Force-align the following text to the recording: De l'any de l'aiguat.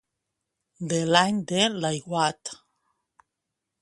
De 0.93 1.01
l'any 1.11 1.37
de 1.53 1.67
l'aiguat. 1.83 2.55